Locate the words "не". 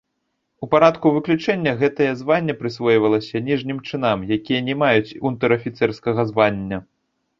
4.71-4.75